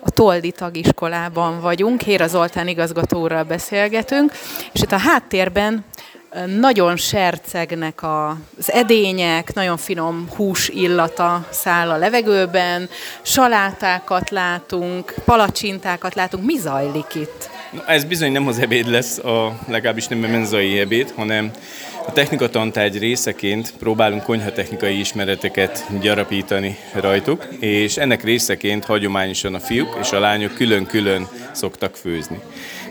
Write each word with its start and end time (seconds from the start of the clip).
a 0.00 0.10
Toldi 0.10 0.50
tagiskolában 0.50 1.60
vagyunk, 1.60 2.00
Héra 2.00 2.26
Zoltán 2.26 2.68
igazgatóral 2.68 3.42
beszélgetünk, 3.42 4.32
és 4.72 4.80
itt 4.80 4.92
a 4.92 4.98
háttérben 4.98 5.84
nagyon 6.58 6.96
sercegnek 6.96 8.02
az 8.02 8.72
edények, 8.72 9.54
nagyon 9.54 9.76
finom 9.76 10.28
hús 10.36 10.68
illata 10.68 11.46
száll 11.50 11.90
a 11.90 11.96
levegőben, 11.96 12.88
salátákat 13.22 14.30
látunk, 14.30 15.14
palacsintákat 15.24 16.14
látunk. 16.14 16.44
Mi 16.44 16.56
zajlik 16.58 17.14
itt? 17.14 17.50
Ez 17.86 18.04
bizony 18.04 18.32
nem 18.32 18.46
az 18.46 18.58
ebéd 18.58 18.86
lesz, 18.86 19.18
a, 19.18 19.58
legalábbis 19.68 20.06
nem 20.06 20.24
a 20.24 20.26
menzai 20.26 20.78
ebéd, 20.78 21.12
hanem 21.16 21.50
a 22.08 22.12
technika 22.12 22.48
tantárgy 22.48 22.98
részeként 22.98 23.74
próbálunk 23.78 24.22
konyhatechnikai 24.22 24.98
ismereteket 24.98 25.86
gyarapítani 26.00 26.76
rajtuk, 26.94 27.48
és 27.60 27.96
ennek 27.96 28.24
részeként 28.24 28.84
hagyományosan 28.84 29.54
a 29.54 29.58
fiúk 29.58 29.96
és 30.00 30.12
a 30.12 30.18
lányok 30.18 30.54
külön-külön 30.54 31.28
szoktak 31.52 31.96
főzni. 31.96 32.40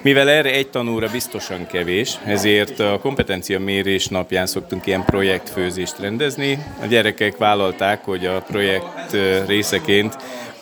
Mivel 0.01 0.29
erre 0.29 0.49
egy 0.49 0.67
tanúra 0.67 1.09
biztosan 1.11 1.67
kevés, 1.67 2.17
ezért 2.25 2.79
a 2.79 2.99
kompetencia 3.01 3.59
mérés 3.59 4.07
napján 4.07 4.45
szoktunk 4.45 4.85
ilyen 4.85 5.05
projektfőzést 5.05 5.99
rendezni. 5.99 6.63
A 6.81 6.85
gyerekek 6.85 7.37
vállalták, 7.37 8.03
hogy 8.03 8.25
a 8.25 8.41
projekt 8.41 9.17
részeként 9.47 10.17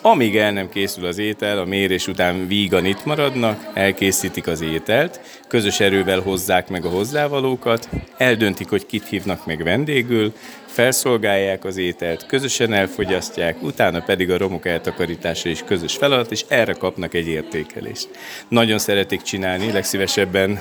amíg 0.05 0.37
el 0.37 0.51
nem 0.51 0.69
készül 0.69 1.05
az 1.05 1.17
étel, 1.17 1.59
a 1.59 1.65
mérés 1.65 2.07
után 2.07 2.47
vígan 2.47 2.85
itt 2.85 3.05
maradnak, 3.05 3.71
elkészítik 3.73 4.47
az 4.47 4.61
ételt, 4.61 5.19
közös 5.47 5.79
erővel 5.79 6.19
hozzák 6.19 6.69
meg 6.69 6.85
a 6.85 6.89
hozzávalókat, 6.89 7.89
eldöntik, 8.17 8.69
hogy 8.69 8.85
kit 8.85 9.07
hívnak 9.07 9.45
meg 9.45 9.63
vendégül, 9.63 10.33
felszolgálják 10.65 11.65
az 11.65 11.77
ételt, 11.77 12.25
közösen 12.25 12.73
elfogyasztják, 12.73 13.63
utána 13.63 14.01
pedig 14.01 14.31
a 14.31 14.37
romok 14.37 14.65
eltakarítása 14.65 15.49
is 15.49 15.63
közös 15.65 15.95
feladat, 15.95 16.31
és 16.31 16.45
erre 16.47 16.73
kapnak 16.73 17.13
egy 17.13 17.27
értékelést. 17.27 18.09
Nagyon 18.47 18.77
szeretik 18.77 19.21
csinálni, 19.21 19.71
legszívesebben 19.71 20.59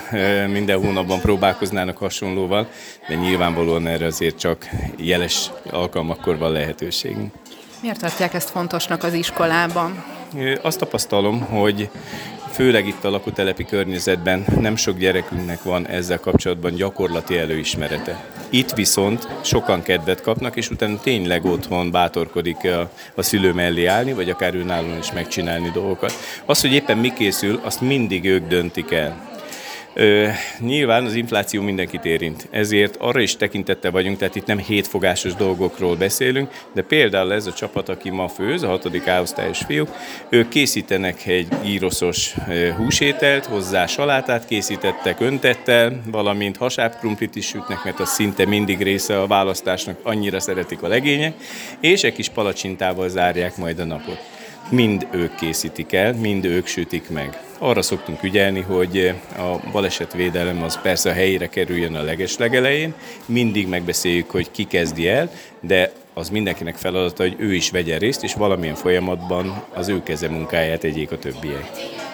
minden 0.53 0.79
hónapban 0.79 1.20
próbálkoznának 1.20 1.97
hasonlóval, 1.97 2.69
de 3.08 3.14
nyilvánvalóan 3.14 3.86
erre 3.86 4.06
azért 4.06 4.39
csak 4.39 4.69
jeles 4.97 5.51
alkalmakkor 5.70 6.39
van 6.39 6.53
lehetőségünk. 6.53 7.33
Miért 7.84 8.00
tartják 8.00 8.34
ezt 8.34 8.50
fontosnak 8.50 9.02
az 9.02 9.12
iskolában? 9.12 10.04
Azt 10.62 10.78
tapasztalom, 10.78 11.40
hogy 11.40 11.88
főleg 12.52 12.86
itt 12.86 13.04
a 13.04 13.10
lakótelepi 13.10 13.64
környezetben 13.64 14.44
nem 14.60 14.77
sok 14.77 14.98
gyerekünknek 14.98 15.62
van 15.62 15.86
ezzel 15.86 16.18
kapcsolatban 16.18 16.74
gyakorlati 16.74 17.38
előismerete. 17.38 18.24
Itt 18.50 18.70
viszont 18.70 19.28
sokan 19.40 19.82
kedvet 19.82 20.20
kapnak, 20.20 20.56
és 20.56 20.70
utána 20.70 21.00
tényleg 21.00 21.44
otthon 21.44 21.90
bátorkodik 21.90 22.64
a, 22.64 22.90
a 23.14 23.22
szülő 23.22 23.52
mellé 23.52 23.84
állni, 23.84 24.12
vagy 24.12 24.30
akár 24.30 24.55
önállóan 24.55 24.98
is 24.98 25.12
megcsinálni 25.12 25.70
dolgokat. 25.70 26.12
Az, 26.44 26.60
hogy 26.60 26.72
éppen 26.72 26.98
mi 26.98 27.12
készül, 27.12 27.60
azt 27.62 27.80
mindig 27.80 28.24
ők 28.24 28.46
döntik 28.46 28.90
el. 28.90 29.33
Ö, 29.97 30.28
nyilván 30.59 31.05
az 31.05 31.14
infláció 31.14 31.62
mindenkit 31.62 32.05
érint, 32.05 32.48
ezért 32.50 32.97
arra 32.97 33.20
is 33.20 33.37
tekintette 33.37 33.91
vagyunk, 33.91 34.19
tehát 34.19 34.34
itt 34.34 34.47
nem 34.47 34.59
hétfogásos 34.59 35.34
dolgokról 35.34 35.97
beszélünk, 35.97 36.51
de 36.73 36.83
például 36.83 37.33
ez 37.33 37.47
a 37.47 37.53
csapat, 37.53 37.89
aki 37.89 38.11
ma 38.11 38.28
főz, 38.28 38.62
a 38.62 38.69
hatodik 38.69 39.06
áosztályos 39.06 39.59
fiúk, 39.59 39.89
ők 40.28 40.48
készítenek 40.48 41.27
egy 41.27 41.48
íroszos 41.64 42.34
húsételt, 42.77 43.47
hozzá 43.47 43.86
salátát 43.86 44.47
készítettek 44.47 45.20
öntettel, 45.20 46.01
valamint 46.11 46.56
hasábkrumplit 46.56 47.36
is 47.36 47.47
sütnek, 47.47 47.84
mert 47.84 48.01
az 48.01 48.08
szinte 48.08 48.47
mindig 48.47 48.83
része 48.83 49.20
a 49.20 49.27
választásnak, 49.27 49.98
annyira 50.03 50.41
szeretik 50.41 50.83
a 50.83 50.89
legények, 50.89 51.34
és 51.81 52.03
egy 52.03 52.14
kis 52.14 52.29
palacsintával 52.29 53.08
zárják 53.08 53.56
majd 53.56 53.79
a 53.79 53.84
napot 53.84 54.33
mind 54.70 55.07
ők 55.11 55.34
készítik 55.34 55.93
el, 55.93 56.12
mind 56.12 56.45
ők 56.45 56.67
sütik 56.67 57.11
meg. 57.11 57.43
Arra 57.59 57.83
szoktunk 57.83 58.23
ügyelni, 58.23 58.61
hogy 58.61 59.15
a 59.37 59.70
balesetvédelem 59.73 60.62
az 60.62 60.81
persze 60.81 61.11
a 61.11 61.12
helyére 61.12 61.48
kerüljön 61.48 61.95
a 61.95 62.02
legeslegelején, 62.02 62.95
mindig 63.27 63.69
megbeszéljük, 63.69 64.30
hogy 64.30 64.51
ki 64.51 64.64
kezdi 64.64 65.08
el, 65.08 65.30
de 65.61 65.92
az 66.14 66.29
mindenkinek 66.29 66.74
feladata, 66.74 67.23
hogy 67.23 67.35
ő 67.39 67.55
is 67.55 67.70
vegyen 67.70 67.98
részt, 67.98 68.23
és 68.23 68.35
valamilyen 68.35 68.74
folyamatban 68.74 69.64
az 69.74 69.89
ő 69.89 70.03
keze 70.03 70.29
munkáját 70.29 70.80
tegyék 70.80 71.11
a 71.11 71.19
többiek. 71.19 71.70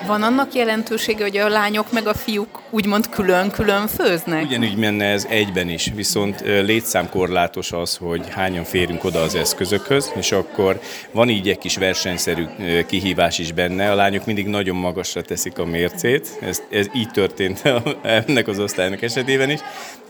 Van 0.06 0.22
annak 0.22 0.54
jelentősége, 0.54 1.22
hogy 1.22 1.36
a 1.36 1.48
lányok 1.48 1.92
meg 1.92 2.06
a 2.06 2.14
fiúk 2.14 2.60
úgymond 2.70 3.08
külön-külön 3.08 3.86
főznek? 3.86 4.44
Ugyanúgy 4.44 4.76
menne 4.76 5.04
ez 5.04 5.26
egyben 5.28 5.68
is, 5.68 5.92
viszont 5.94 6.40
létszámkorlátos 6.40 7.72
az, 7.72 7.96
hogy 7.96 8.28
hányan 8.30 8.64
férünk 8.64 9.04
oda 9.04 9.20
az 9.20 9.34
eszközökhöz, 9.34 10.12
és 10.16 10.32
akkor 10.32 10.80
van 11.12 11.28
így 11.28 11.48
egy 11.48 11.58
kis 11.58 11.76
versenyszerű 11.76 12.44
kihívás 12.86 13.38
is 13.38 13.52
benne. 13.52 13.90
A 13.90 13.94
lányok 13.94 14.26
mindig 14.26 14.46
nagyon 14.46 14.76
magasra 14.76 15.22
teszik 15.22 15.58
a 15.58 15.64
mércét, 15.64 16.38
ez, 16.40 16.62
ez 16.70 16.86
így 16.94 17.10
történt 17.10 17.62
ennek 18.02 18.48
az 18.48 18.58
osztálynak 18.58 19.02
esetében 19.02 19.50
is, 19.50 19.60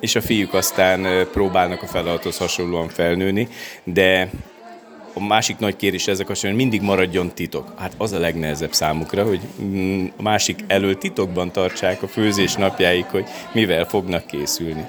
és 0.01 0.15
a 0.15 0.21
fiúk 0.21 0.55
aztán 0.55 1.29
próbálnak 1.33 1.83
a 1.83 1.87
feladathoz 1.87 2.37
hasonlóan 2.37 2.89
felnőni, 2.89 3.49
de 3.85 4.31
a 5.21 5.27
másik 5.27 5.59
nagy 5.59 5.77
kérés 5.77 6.07
ezek 6.07 6.29
a 6.29 6.35
hogy 6.41 6.55
mindig 6.55 6.83
maradjon 6.83 7.35
titok. 7.35 7.73
Hát 7.77 7.93
az 7.97 8.13
a 8.13 8.19
legnehezebb 8.19 8.73
számukra, 8.73 9.25
hogy 9.25 9.41
mm, 9.63 10.07
a 10.17 10.23
másik 10.23 10.65
elől 10.67 10.99
titokban 10.99 11.53
tartsák 11.53 12.03
a 12.03 12.09
főzés 12.09 12.55
napjáig, 12.55 13.05
hogy 13.05 13.25
mivel 13.53 13.85
fognak 13.85 14.27
készülni. 14.27 14.85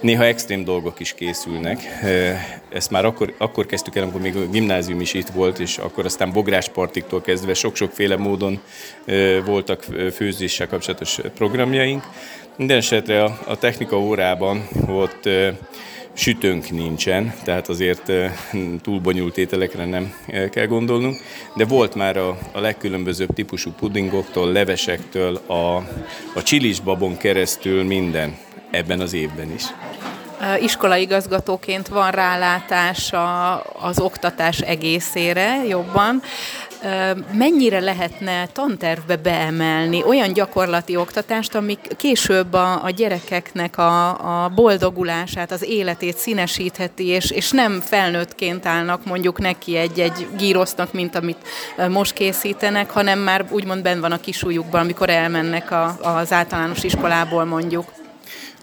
Néha 0.00 0.24
extrém 0.24 0.64
dolgok 0.64 1.00
is 1.00 1.14
készülnek. 1.14 1.80
Ezt 2.72 2.90
már 2.90 3.04
akkor, 3.04 3.34
akkor 3.38 3.66
kezdtük 3.66 3.96
el, 3.96 4.02
amikor 4.02 4.20
még 4.20 4.36
a 4.36 4.46
gimnázium 4.46 5.00
is 5.00 5.14
itt 5.14 5.28
volt, 5.28 5.58
és 5.58 5.78
akkor 5.78 6.04
aztán 6.04 6.32
bográspartiktól 6.32 7.20
kezdve 7.20 7.54
sok-sokféle 7.54 8.16
módon 8.16 8.60
voltak 9.44 9.84
főzéssel 10.14 10.66
kapcsolatos 10.66 11.18
programjaink. 11.34 12.02
Minden 12.56 12.76
esetre 12.76 13.24
a, 13.24 13.38
a 13.46 13.58
technika 13.58 13.98
órában 13.98 14.68
volt 14.86 15.28
sütőnk 16.12 16.70
nincsen, 16.70 17.34
tehát 17.44 17.68
azért 17.68 18.12
túl 18.82 19.00
bonyolult 19.00 19.38
ételekre 19.38 19.84
nem 19.84 20.14
kell 20.50 20.66
gondolnunk, 20.66 21.20
de 21.56 21.64
volt 21.64 21.94
már 21.94 22.16
a, 22.16 22.38
a 22.52 22.60
legkülönbözőbb 22.60 23.34
típusú 23.34 23.70
pudingoktól, 23.70 24.52
levesektől, 24.52 25.36
a, 25.46 25.76
a 26.34 26.42
csilis 26.42 26.80
babon 26.80 27.16
keresztül 27.16 27.84
minden 27.84 28.36
ebben 28.70 29.00
az 29.00 29.12
évben 29.12 29.52
is 29.52 29.64
iskolaigazgatóként 30.60 31.88
van 31.88 32.10
rálátása 32.10 33.54
az 33.60 34.00
oktatás 34.00 34.60
egészére 34.60 35.64
jobban. 35.68 36.22
Mennyire 37.32 37.80
lehetne 37.80 38.46
tantervbe 38.46 39.16
beemelni 39.16 40.02
olyan 40.04 40.32
gyakorlati 40.32 40.96
oktatást, 40.96 41.54
ami 41.54 41.78
később 41.96 42.52
a, 42.52 42.84
a 42.84 42.90
gyerekeknek 42.90 43.78
a, 43.78 44.08
a 44.44 44.48
boldogulását, 44.48 45.50
az 45.50 45.64
életét 45.64 46.16
színesítheti, 46.16 47.06
és, 47.06 47.30
és 47.30 47.50
nem 47.50 47.80
felnőttként 47.80 48.66
állnak 48.66 49.04
mondjuk 49.04 49.38
neki 49.38 49.76
egy-egy 49.76 50.26
gírosznak, 50.38 50.92
mint 50.92 51.14
amit 51.14 51.48
most 51.88 52.12
készítenek, 52.12 52.90
hanem 52.90 53.18
már 53.18 53.44
úgymond 53.50 53.82
benn 53.82 54.00
van 54.00 54.12
a 54.12 54.20
kisújukban, 54.20 54.80
amikor 54.80 55.10
elmennek 55.10 55.70
a, 55.70 55.96
az 56.02 56.32
általános 56.32 56.82
iskolából 56.82 57.44
mondjuk. 57.44 58.01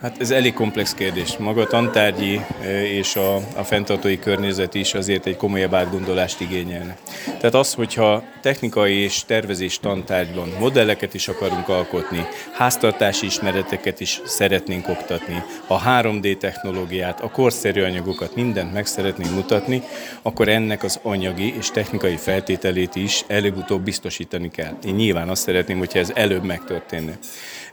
Hát 0.02 0.20
ez 0.20 0.32
elég 0.32 0.54
komplex 0.54 0.94
kérdés. 0.94 1.38
Maga 1.38 1.62
a 1.62 1.68
tantárgyi 1.68 2.42
és 2.84 3.16
a, 3.16 3.36
a 3.36 3.64
fenntartói 3.64 4.20
környezet 4.20 4.74
is 4.74 4.94
azért 4.94 5.26
egy 5.26 5.38
komolyabb 5.38 5.74
átgondolást 5.74 6.42
igényelne. 6.42 6.98
Tehát 7.26 7.54
az, 7.54 7.74
hogyha 7.74 8.24
technikai 8.42 8.96
és 8.96 9.24
tervezés 9.26 9.80
tantárgyban 9.80 10.50
modelleket 10.60 11.14
is 11.14 11.28
akarunk 11.28 11.70
alkotni, 11.70 12.28
háztartási 12.54 13.26
ismereteket 13.26 14.00
is 14.00 14.22
szeretnénk 14.26 14.88
oktatni, 14.88 15.44
a 15.68 15.82
3D 15.82 16.38
technológiát, 16.38 17.22
a 17.22 17.30
korszerű 17.30 17.82
anyagokat, 17.82 18.36
mindent 18.36 18.74
meg 18.74 18.86
szeretnénk 18.86 19.34
mutatni, 19.34 19.84
akkor 20.22 20.48
ennek 20.48 20.84
az 20.84 21.00
anyagi 21.04 21.54
és 21.58 21.72
technikai 21.72 22.16
feltételét 22.18 22.96
is 22.96 23.24
előbb-utóbb 23.28 23.82
biztosítani 23.82 24.50
kell. 24.50 24.78
Én 24.86 24.96
nyilván 24.96 25.30
azt 25.30 25.42
szeretném, 25.42 25.78
hogyha 25.78 26.00
ez 26.00 26.12
előbb 26.16 26.44
megtörténne. 26.44 27.18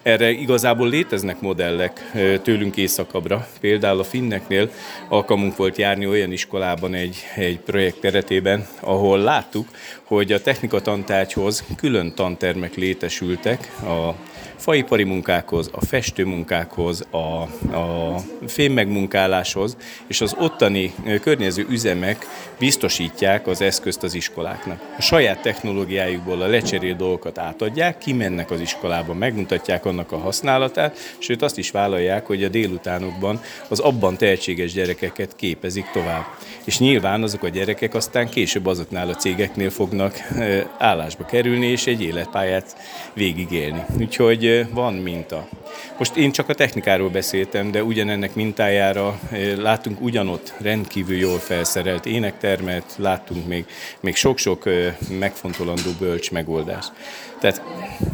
Erre 0.07 0.31
igazából 0.31 0.89
léteznek 0.89 1.41
modellek 1.41 2.11
tőlünk 2.43 2.77
északabbra. 2.77 3.49
Például 3.61 3.99
a 3.99 4.05
finneknél 4.05 4.71
alkalmunk 5.09 5.57
volt 5.57 5.77
járni 5.77 6.07
olyan 6.07 6.33
iskolában 6.33 6.95
egy, 6.95 7.17
egy 7.35 7.59
projekt 7.59 8.01
keretében, 8.01 8.67
ahol 8.81 9.19
láttuk, 9.19 9.69
hogy 10.05 10.33
a 10.33 10.41
technika 10.41 10.81
tantárgyhoz 10.81 11.65
külön 11.77 12.15
tantermek 12.15 12.75
létesültek 12.75 13.73
a 13.83 14.15
faipari 14.57 15.05
munkákhoz, 15.05 15.71
a 15.73 15.85
festőmunkákhoz, 15.85 17.07
a, 17.11 17.43
a 17.77 18.17
fémmegmunkáláshoz, 18.47 19.77
és 20.07 20.21
az 20.21 20.35
ottani 20.39 20.95
környező 21.21 21.67
üzemek 21.69 22.27
biztosítják 22.59 23.47
az 23.47 23.61
eszközt 23.61 24.03
az 24.03 24.15
iskoláknak. 24.15 24.81
A 24.99 25.03
saját 25.03 25.43
technológiájukból 25.43 26.43
a 26.43 26.47
lecserél 26.47 26.95
dolgokat 26.95 27.39
átadják, 27.39 27.99
kimennek 27.99 28.51
az 28.51 28.61
iskolába, 28.61 29.15
megmutatják 29.15 29.85
annak 29.85 30.13
a 30.13 30.19
használatát, 30.19 30.99
sőt 31.19 31.43
azt 31.43 31.59
is 31.59 31.71
vállalják, 31.71 32.27
hogy 32.27 32.45
a 32.45 32.49
délutánokban 32.49 33.41
az 33.69 33.79
abban 33.79 34.17
tehetséges 34.17 34.73
gyerekeket 34.73 35.37
képezik 35.37 35.91
tovább. 35.93 36.25
És 36.65 36.79
nyilván 36.79 37.23
azok 37.23 37.43
a 37.43 37.49
gyerekek 37.49 37.95
aztán 37.95 38.29
később 38.29 38.67
azoknál 38.67 39.09
a 39.09 39.15
cégeknél 39.15 39.71
fognak 39.71 40.15
állásba 40.79 41.25
kerülni, 41.25 41.67
és 41.67 41.87
egy 41.87 42.03
életpályát 42.03 42.77
végigélni. 43.15 43.85
Úgyhogy 43.99 44.36
van 44.71 44.95
minta. 44.95 45.49
Most 45.99 46.17
én 46.17 46.33
csak 46.33 46.49
a 46.49 46.55
technikáról 46.55 47.09
beszéltem, 47.09 47.71
de 47.71 47.83
ugyanennek 47.83 48.35
mintájára 48.35 49.21
látunk 49.57 50.01
ugyanott 50.01 50.55
rendkívül 50.59 51.17
jól 51.17 51.39
felszerelt 51.39 52.07
énektermet, 52.07 52.95
láttunk 52.97 53.47
még, 53.47 53.65
még 54.01 54.17
sok-sok 54.17 54.65
megfontolandó 55.19 55.91
bölcs 55.99 56.31
megoldást. 56.31 56.93
Tehát 57.41 57.63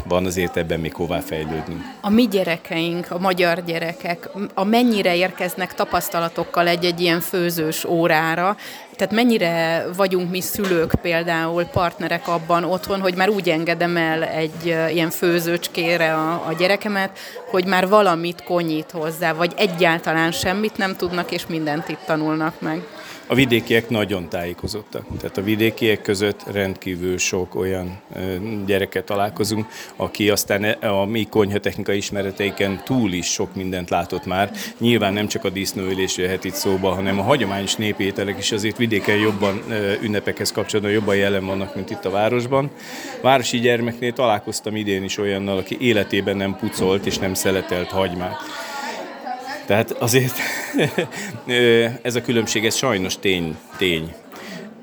van 0.07 0.25
azért 0.25 0.57
ebben 0.57 0.79
még 0.79 0.93
hová 0.93 1.19
fejlődni. 1.19 1.75
A 2.01 2.09
mi 2.09 2.27
gyerekeink, 2.27 3.11
a 3.11 3.19
magyar 3.19 3.63
gyerekek, 3.63 4.29
a 4.53 4.63
mennyire 4.63 5.15
érkeznek 5.15 5.73
tapasztalatokkal 5.73 6.67
egy-egy 6.67 7.01
ilyen 7.01 7.19
főzős 7.19 7.85
órára, 7.85 8.57
tehát 8.95 9.13
mennyire 9.13 9.85
vagyunk 9.95 10.29
mi 10.29 10.41
szülők 10.41 10.91
például 11.01 11.63
partnerek 11.63 12.27
abban 12.27 12.63
otthon, 12.63 13.01
hogy 13.01 13.15
már 13.15 13.29
úgy 13.29 13.49
engedem 13.49 13.97
el 13.97 14.23
egy 14.23 14.65
ilyen 14.65 15.09
főzőcskére 15.09 16.13
a, 16.13 16.31
a 16.47 16.53
gyerekemet, 16.57 17.17
hogy 17.49 17.65
már 17.65 17.87
valamit 17.87 18.43
konyít 18.43 18.91
hozzá, 18.91 19.33
vagy 19.33 19.53
egyáltalán 19.57 20.31
semmit 20.31 20.77
nem 20.77 20.95
tudnak, 20.95 21.31
és 21.31 21.47
mindent 21.47 21.89
itt 21.89 22.01
tanulnak 22.05 22.61
meg. 22.61 22.81
A 23.27 23.35
vidékiek 23.35 23.89
nagyon 23.89 24.29
tájékozottak. 24.29 25.05
Tehát 25.19 25.37
a 25.37 25.43
vidékiek 25.43 26.01
között 26.01 26.43
rendkívül 26.51 27.17
sok 27.17 27.55
olyan 27.55 28.01
gyereket 28.65 29.05
találkozunk, 29.05 29.67
aki 29.95 30.29
aztán 30.29 30.63
e, 30.63 30.77
a 30.91 31.05
mi 31.05 31.27
konyhatechnikai 31.29 31.97
ismereteiken 31.97 32.81
túl 32.85 33.13
is 33.13 33.25
sok 33.25 33.55
mindent 33.55 33.89
látott 33.89 34.25
már. 34.25 34.51
Nyilván 34.77 35.13
nem 35.13 35.27
csak 35.27 35.45
a 35.45 35.49
disznóülés 35.49 36.17
jöhet 36.17 36.43
itt 36.43 36.53
szóba, 36.53 36.93
hanem 36.93 37.19
a 37.19 37.23
hagyományos 37.23 37.75
népételek 37.75 38.37
is 38.37 38.51
azért 38.51 38.77
vidéken 38.77 39.17
jobban 39.17 39.63
ünnepekhez 40.01 40.51
kapcsolatban 40.51 40.93
jobban 40.93 41.15
jelen 41.15 41.45
vannak, 41.45 41.75
mint 41.75 41.89
itt 41.89 42.05
a 42.05 42.09
városban. 42.09 42.69
Városi 43.21 43.59
gyermeknél 43.59 44.13
találkoztam 44.13 44.75
idén 44.75 45.03
is 45.03 45.17
olyannal, 45.17 45.57
aki 45.57 45.77
életében 45.79 46.37
nem 46.37 46.55
pucolt 46.55 47.05
és 47.05 47.17
nem 47.17 47.33
szeletelt 47.33 47.89
hagymát. 47.89 48.37
Tehát 49.65 49.91
azért 49.91 50.35
ez 52.01 52.15
a 52.15 52.21
különbség, 52.21 52.65
ez 52.65 52.75
sajnos 52.75 53.17
tény. 53.19 53.57
tény. 53.77 54.13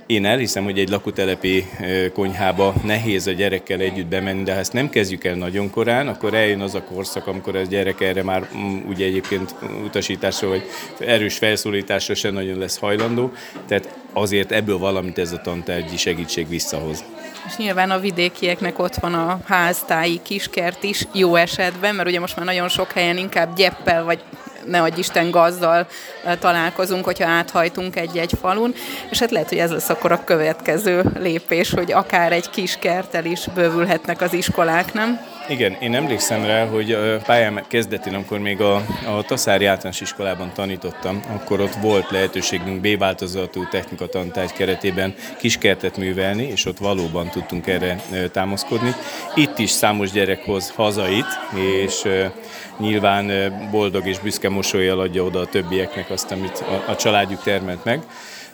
Én 0.06 0.25
elhiszem, 0.25 0.65
hogy 0.65 0.79
egy 0.79 0.88
lakótelepi 0.88 1.69
konyhába 2.12 2.75
nehéz 2.85 3.27
a 3.27 3.32
gyerekkel 3.32 3.81
együtt 3.81 4.06
bemenni, 4.06 4.43
de 4.43 4.53
ha 4.53 4.59
ezt 4.59 4.73
nem 4.73 4.91
kezdjük 4.91 5.25
el 5.25 5.35
nagyon 5.35 5.71
korán, 5.71 6.09
akkor 6.09 6.35
eljön 6.35 6.61
az 6.61 6.75
a 6.75 6.82
korszak, 6.82 7.27
amikor 7.27 7.56
a 7.56 7.62
gyerek 7.62 8.00
erre 8.00 8.23
már 8.23 8.49
mm, 8.56 8.79
ugye 8.88 9.05
egyébként 9.05 9.55
utasításra 9.85 10.49
vagy 10.49 10.62
erős 10.99 11.38
felszólításra 11.38 12.15
sem 12.15 12.32
nagyon 12.32 12.59
lesz 12.59 12.79
hajlandó, 12.79 13.32
tehát 13.67 13.94
azért 14.12 14.53
ebből 14.53 14.79
valamit 14.79 15.19
ez 15.19 15.32
a 15.32 15.41
tantárgyi 15.41 15.97
segítség 15.97 16.49
visszahoz. 16.49 17.05
És 17.47 17.56
nyilván 17.56 17.91
a 17.91 17.99
vidékieknek 17.99 18.79
ott 18.79 18.94
van 18.94 19.15
a 19.15 19.41
háztáji 19.47 20.21
kiskert 20.23 20.82
is, 20.82 21.06
jó 21.12 21.35
esetben, 21.35 21.94
mert 21.94 22.09
ugye 22.09 22.21
most 22.21 22.37
már 22.37 22.47
nagyon 22.47 22.69
sok 22.69 22.93
helyen 22.93 23.17
inkább 23.17 23.56
gyeppel 23.56 24.05
vagy 24.05 24.23
ne 24.65 24.83
adj 24.83 24.99
Isten 24.99 25.31
gazdal 25.31 25.87
találkozunk, 26.39 27.05
hogyha 27.05 27.29
áthajtunk 27.29 27.97
egy-egy 27.97 28.33
falun, 28.41 28.75
és 29.11 29.19
hát 29.19 29.31
lehet, 29.31 29.49
hogy 29.49 29.59
ez 29.59 29.71
lesz 29.71 29.89
akkor 29.89 30.12
a 30.12 30.25
következő 30.25 31.05
lépés, 31.19 31.71
hogy 31.71 31.93
akár 31.93 32.33
egy 32.33 32.51
kis 32.51 32.77
kertel 32.81 33.25
is 33.25 33.47
bővülhetnek 33.55 34.21
az 34.21 34.33
iskolák, 34.33 34.93
nem? 34.93 35.21
Igen, 35.50 35.76
én 35.81 35.94
emlékszem 35.94 36.44
rá, 36.44 36.67
hogy 36.67 36.93
a 36.93 37.17
pályám 37.17 37.61
kezdetén, 37.69 38.14
amikor 38.14 38.38
még 38.38 38.61
a, 38.61 38.75
a 39.06 39.23
Taszári 39.26 39.64
általános 39.64 40.00
iskolában 40.00 40.52
tanítottam, 40.55 41.23
akkor 41.35 41.61
ott 41.61 41.75
volt 41.75 42.11
lehetőségünk 42.11 42.81
B 42.81 42.99
változatú 42.99 43.69
technika 43.69 44.06
tantárgy 44.06 44.52
keretében 44.52 45.14
kiskertet 45.38 45.97
művelni, 45.97 46.43
és 46.43 46.67
ott 46.67 46.79
valóban 46.79 47.29
tudtunk 47.29 47.67
erre 47.67 48.00
támaszkodni. 48.32 48.94
Itt 49.35 49.58
is 49.58 49.70
számos 49.70 50.11
gyerek 50.11 50.44
hoz 50.44 50.70
hazait, 50.70 51.26
és 51.82 52.03
nyilván 52.79 53.53
boldog 53.70 54.06
és 54.06 54.19
büszke 54.19 54.49
mosolyjal 54.49 55.00
adja 55.00 55.23
oda 55.25 55.41
a 55.41 55.46
többieknek 55.46 56.11
azt, 56.11 56.31
amit 56.31 56.64
a, 56.87 56.91
a 56.91 56.96
családjuk 56.96 57.43
termelt 57.43 57.85
meg. 57.85 58.03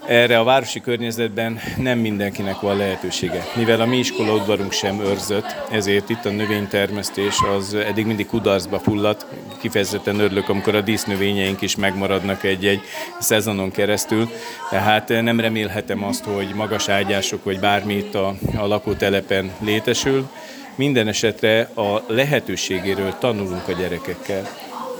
Erre 0.04 0.38
a 0.38 0.44
városi 0.44 0.80
környezetben 0.80 1.60
nem 1.76 1.98
mindenkinek 1.98 2.60
van 2.60 2.76
lehetősége. 2.76 3.44
Mivel 3.54 3.80
a 3.80 3.86
mi 3.86 3.96
iskolaudvarunk 3.98 4.72
sem 4.72 5.00
őrzött, 5.00 5.56
ezért 5.70 6.08
itt 6.08 6.24
a 6.24 6.30
növénytermesztés 6.30 7.34
az 7.56 7.74
eddig 7.74 8.06
mindig 8.06 8.26
kudarcba 8.26 8.78
fulladt. 8.78 9.26
Kifejezetten 9.60 10.20
örülök, 10.20 10.48
amikor 10.48 10.74
a 10.74 10.80
dísznövényeink 10.80 11.60
is 11.60 11.76
megmaradnak 11.76 12.42
egy-egy 12.44 12.80
szezonon 13.20 13.70
keresztül. 13.70 14.30
Tehát 14.70 15.08
nem 15.08 15.40
remélhetem 15.40 16.04
azt, 16.04 16.24
hogy 16.24 16.54
magas 16.54 16.88
ágyások 16.88 17.44
vagy 17.44 17.60
bármi 17.60 17.94
itt 17.94 18.14
a, 18.14 18.34
a 18.56 18.66
lakótelepen 18.66 19.50
létesül. 19.60 20.28
Minden 20.74 21.08
esetre 21.08 21.70
a 21.74 22.02
lehetőségéről 22.06 23.14
tanulunk 23.18 23.68
a 23.68 23.72
gyerekekkel. 23.72 24.48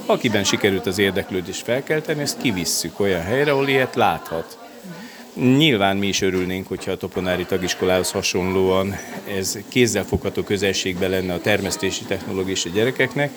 Akiben 0.06 0.44
sikerült 0.44 0.86
az 0.86 0.98
érdeklődést 0.98 1.62
felkelteni, 1.62 2.20
ezt 2.20 2.40
kivisszük 2.40 3.00
olyan 3.00 3.22
helyre, 3.22 3.50
ahol 3.50 3.68
ilyet 3.68 3.94
láthat. 3.94 4.58
Nyilván 5.36 5.96
mi 5.96 6.06
is 6.06 6.22
örülnénk, 6.22 6.68
hogyha 6.68 6.90
a 6.90 6.96
Toponári 6.96 7.44
tagiskolához 7.44 8.10
hasonlóan 8.10 8.96
ez 9.38 9.58
kézzelfogható 9.68 10.42
közelségben 10.42 11.10
lenne 11.10 11.32
a 11.34 11.40
termesztési 11.40 12.04
technológia 12.04 12.54
a 12.64 12.68
gyerekeknek, 12.74 13.30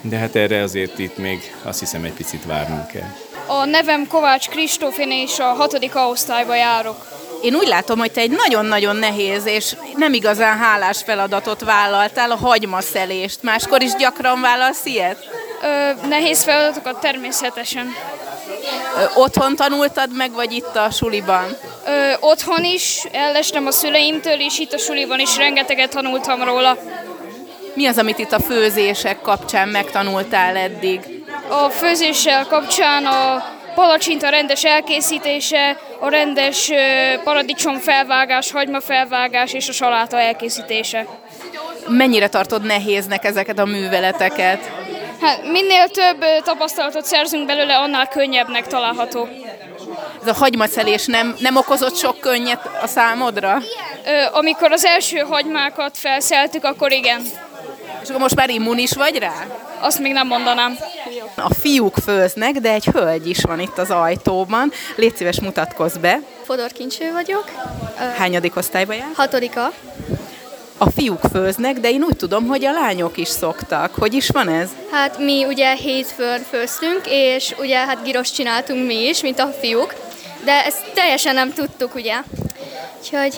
de 0.00 0.16
hát 0.16 0.36
erre 0.36 0.62
azért 0.62 0.98
itt 0.98 1.18
még 1.18 1.54
azt 1.62 1.78
hiszem 1.78 2.04
egy 2.04 2.12
picit 2.12 2.44
várnunk 2.44 2.86
kell. 2.86 3.08
A 3.46 3.64
nevem 3.64 4.06
Kovács 4.06 4.48
Kristóf, 4.48 4.98
én 4.98 5.10
és 5.10 5.38
a 5.38 5.44
hatodik 5.44 5.92
osztályba 5.94 6.54
járok. 6.54 7.06
Én 7.42 7.54
úgy 7.54 7.68
látom, 7.68 7.98
hogy 7.98 8.12
te 8.12 8.20
egy 8.20 8.30
nagyon-nagyon 8.30 8.96
nehéz 8.96 9.46
és 9.46 9.76
nem 9.96 10.12
igazán 10.12 10.58
hálás 10.58 11.02
feladatot 11.02 11.64
vállaltál, 11.64 12.30
a 12.30 12.36
hagymaszelést. 12.36 13.42
Máskor 13.42 13.82
is 13.82 13.94
gyakran 13.94 14.40
vállalsz 14.40 14.84
ilyet? 14.84 15.41
Ö, 15.62 16.06
nehéz 16.08 16.42
feladatokat 16.42 17.00
természetesen. 17.00 17.86
Ö, 18.96 19.20
otthon 19.20 19.56
tanultad 19.56 20.16
meg, 20.16 20.32
vagy 20.32 20.52
itt 20.52 20.76
a 20.76 20.90
suliban? 20.90 21.56
Ö, 21.86 22.12
otthon 22.20 22.64
is, 22.64 23.04
ellestem 23.12 23.66
a 23.66 23.70
szüleimtől, 23.70 24.40
és 24.40 24.58
itt 24.58 24.72
a 24.72 24.78
suliban 24.78 25.20
is 25.20 25.36
rengeteget 25.36 25.90
tanultam 25.90 26.42
róla. 26.42 26.76
Mi 27.74 27.86
az, 27.86 27.98
amit 27.98 28.18
itt 28.18 28.32
a 28.32 28.40
főzések 28.40 29.20
kapcsán 29.20 29.68
megtanultál 29.68 30.56
eddig? 30.56 31.00
A 31.48 31.68
főzéssel 31.68 32.46
kapcsán 32.46 33.06
a 33.06 33.44
palacsinta 33.74 34.28
rendes 34.28 34.64
elkészítése, 34.64 35.76
a 36.00 36.08
rendes 36.08 36.70
paradicsom 37.24 37.78
felvágás, 37.78 38.50
hagyma 38.50 38.80
felvágás 38.80 39.52
és 39.52 39.68
a 39.68 39.72
saláta 39.72 40.18
elkészítése. 40.18 41.06
Mennyire 41.88 42.28
tartod 42.28 42.62
nehéznek 42.62 43.24
ezeket 43.24 43.58
a 43.58 43.64
műveleteket? 43.64 44.70
Hát 45.22 45.42
minél 45.42 45.88
több 45.88 46.24
tapasztalatot 46.44 47.04
szerzünk 47.04 47.46
belőle, 47.46 47.76
annál 47.76 48.08
könnyebbnek 48.08 48.66
található. 48.66 49.28
Ez 50.22 50.28
a 50.28 50.34
hagymaszelés 50.34 51.06
nem, 51.06 51.36
nem 51.38 51.56
okozott 51.56 51.96
sok 51.96 52.18
könnyet 52.20 52.70
a 52.82 52.86
számodra? 52.86 53.58
Ö, 54.06 54.36
amikor 54.36 54.72
az 54.72 54.84
első 54.84 55.18
hagymákat 55.18 55.98
felszeltük, 55.98 56.64
akkor 56.64 56.92
igen. 56.92 57.22
És 58.02 58.08
akkor 58.08 58.20
most 58.20 58.34
már 58.34 58.50
immunis 58.50 58.92
vagy 58.92 59.18
rá? 59.18 59.32
Azt 59.80 59.98
még 59.98 60.12
nem 60.12 60.26
mondanám. 60.26 60.78
A 61.36 61.54
fiúk 61.54 61.94
főznek, 62.04 62.52
de 62.52 62.72
egy 62.72 62.84
hölgy 62.84 63.28
is 63.28 63.42
van 63.42 63.60
itt 63.60 63.78
az 63.78 63.90
ajtóban. 63.90 64.72
Légy 64.96 65.16
szíves, 65.16 65.40
mutatkozz 65.40 65.96
be. 65.96 66.18
Fodor 66.44 66.72
Kincső 66.72 67.12
vagyok. 67.12 67.44
Hányadik 68.16 68.56
osztályban 68.56 68.96
jár? 68.96 69.08
Hatodika. 69.14 69.72
A 70.82 70.90
fiúk 70.90 71.20
főznek, 71.32 71.80
de 71.80 71.90
én 71.90 72.02
úgy 72.02 72.16
tudom, 72.16 72.46
hogy 72.46 72.64
a 72.64 72.72
lányok 72.72 73.16
is 73.16 73.28
szoktak. 73.28 73.94
Hogy 73.94 74.14
is 74.14 74.28
van 74.28 74.48
ez? 74.48 74.68
Hát 74.90 75.18
mi 75.18 75.44
ugye 75.44 75.74
hétfőn 75.74 76.40
főztünk, 76.50 77.00
és 77.04 77.54
ugye 77.58 77.76
hát 77.76 78.02
giros 78.04 78.30
csináltunk 78.30 78.86
mi 78.86 79.08
is, 79.08 79.22
mint 79.22 79.38
a 79.38 79.46
fiúk, 79.60 79.94
de 80.44 80.64
ezt 80.64 80.92
teljesen 80.94 81.34
nem 81.34 81.52
tudtuk, 81.52 81.94
ugye. 81.94 82.14
Úgyhogy 82.98 83.36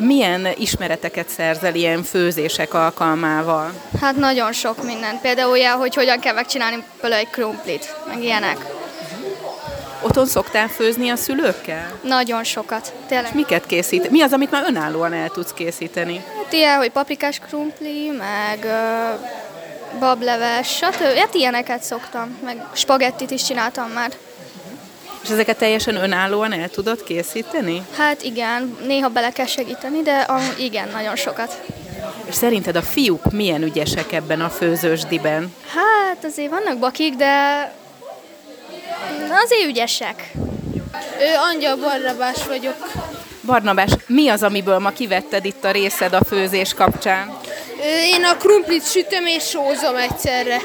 milyen 0.00 0.48
ismereteket 0.58 1.28
szerzel 1.28 1.74
ilyen 1.74 2.02
főzések 2.02 2.74
alkalmával? 2.74 3.72
Hát 4.00 4.16
nagyon 4.16 4.52
sok 4.52 4.84
minden. 4.84 5.20
Például 5.22 5.50
olyan, 5.50 5.78
hogy 5.78 5.94
hogyan 5.94 6.20
kell 6.20 6.34
megcsinálni 6.34 6.84
például 7.00 7.22
egy 7.22 7.30
krumplit, 7.30 7.96
meg 8.08 8.22
ilyenek. 8.22 8.77
Otthon 10.00 10.26
szoktál 10.26 10.68
főzni 10.68 11.08
a 11.08 11.16
szülőkkel? 11.16 11.98
Nagyon 12.02 12.44
sokat, 12.44 12.92
tényleg. 13.08 13.26
És 13.26 13.34
miket 13.34 13.66
készít? 13.66 14.10
Mi 14.10 14.22
az, 14.22 14.32
amit 14.32 14.50
már 14.50 14.64
önállóan 14.66 15.12
el 15.12 15.28
tudsz 15.28 15.52
készíteni? 15.52 16.24
Hát 16.36 16.52
ilyen, 16.52 16.76
hogy 16.76 16.90
paprikás 16.90 17.38
krumpli, 17.38 18.10
meg 18.18 18.58
uh, 18.64 19.98
bableves, 19.98 20.76
stb. 20.76 21.18
Hát 21.18 21.34
ilyeneket 21.34 21.82
szoktam, 21.82 22.38
meg 22.44 22.66
spagettit 22.72 23.30
is 23.30 23.44
csináltam 23.44 23.90
már. 23.90 24.12
És 25.22 25.30
ezeket 25.30 25.58
teljesen 25.58 25.96
önállóan 25.96 26.52
el 26.52 26.68
tudod 26.68 27.02
készíteni? 27.02 27.82
Hát 27.96 28.22
igen, 28.22 28.76
néha 28.86 29.08
bele 29.08 29.30
kell 29.30 29.46
segíteni, 29.46 30.02
de 30.02 30.18
ah, 30.18 30.42
igen, 30.58 30.88
nagyon 30.92 31.16
sokat. 31.16 31.60
És 32.24 32.34
szerinted 32.34 32.76
a 32.76 32.82
fiúk 32.82 33.32
milyen 33.32 33.62
ügyesek 33.62 34.12
ebben 34.12 34.40
a 34.40 34.48
főzősdiben? 34.48 35.54
Hát 35.74 36.24
azért 36.24 36.50
vannak 36.50 36.78
bakik, 36.78 37.14
de 37.14 37.62
azért 39.44 39.66
ügyesek. 39.68 40.32
Ő 41.20 41.34
Angyal 41.52 41.76
Barnabás 41.76 42.46
vagyok. 42.46 42.76
Barnabás, 43.44 43.90
mi 44.06 44.28
az, 44.28 44.42
amiből 44.42 44.78
ma 44.78 44.90
kivetted 44.90 45.44
itt 45.44 45.64
a 45.64 45.70
részed 45.70 46.12
a 46.12 46.24
főzés 46.24 46.74
kapcsán? 46.74 47.36
Én 48.12 48.24
a 48.24 48.36
krumplit 48.36 48.90
sütöm 48.90 49.26
és 49.26 49.48
sózom 49.48 49.96
egyszerre. 49.96 50.60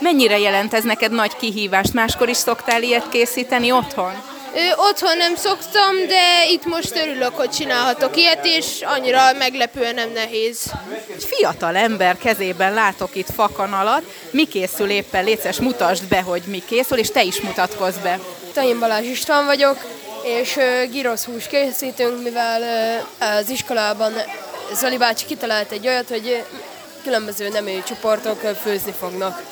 Mennyire 0.00 0.38
jelent 0.38 0.74
ez 0.74 0.84
neked 0.84 1.12
nagy 1.12 1.36
kihívást? 1.36 1.92
Máskor 1.92 2.28
is 2.28 2.36
szoktál 2.36 2.82
ilyet 2.82 3.08
készíteni 3.08 3.72
otthon? 3.72 4.12
Otthon 4.76 5.16
nem 5.16 5.36
szoktam, 5.36 6.06
de 6.08 6.48
itt 6.50 6.64
most 6.64 6.96
örülök, 6.96 7.36
hogy 7.36 7.50
csinálhatok 7.50 8.16
ilyet, 8.16 8.44
és 8.44 8.80
annyira 8.82 9.32
meglepően 9.38 9.94
nem 9.94 10.12
nehéz. 10.12 10.72
Egy 11.14 11.24
fiatal 11.24 11.76
ember 11.76 12.16
kezében 12.18 12.74
látok 12.74 13.14
itt 13.14 13.30
fakanalat. 13.34 14.02
Mi 14.30 14.44
készül 14.44 14.90
éppen? 14.90 15.24
Léces, 15.24 15.60
mutasd 15.60 16.04
be, 16.04 16.20
hogy 16.20 16.42
mi 16.46 16.62
készül, 16.66 16.98
és 16.98 17.10
te 17.10 17.22
is 17.22 17.40
mutatkozz 17.40 17.96
be. 17.96 18.20
Én 18.62 18.78
Balázs 18.78 19.06
István 19.06 19.44
vagyok, 19.44 19.76
és 20.22 20.56
girosz 20.90 21.24
hús 21.24 21.46
készítünk, 21.46 22.22
mivel 22.22 22.62
az 23.18 23.50
iskolában 23.50 24.12
Zoli 24.74 24.96
bácsi 24.96 25.26
kitalált 25.26 25.70
egy 25.70 25.86
olyat, 25.86 26.08
hogy 26.08 26.44
különböző 27.02 27.48
nemű 27.48 27.82
csoportok 27.82 28.40
főzni 28.62 28.94
fognak. 28.98 29.42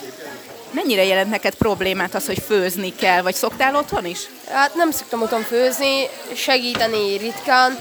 Mennyire 0.70 1.04
jelent 1.04 1.30
neked 1.30 1.54
problémát 1.54 2.14
az, 2.14 2.26
hogy 2.26 2.42
főzni 2.46 2.94
kell, 2.94 3.22
vagy 3.22 3.34
szoktál 3.34 3.76
otthon 3.76 4.04
is? 4.04 4.18
Hát 4.48 4.74
nem 4.74 4.90
szoktam 4.90 5.22
otthon 5.22 5.42
főzni, 5.42 6.08
segíteni 6.34 7.16
ritkán. 7.16 7.78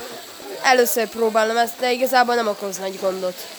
Először 0.64 1.08
próbálom 1.08 1.58
ezt, 1.58 1.80
de 1.80 1.92
igazából 1.92 2.36
nem 2.36 2.48
okoz 2.48 2.78
nagy 2.78 3.00
gondot. 3.02 3.58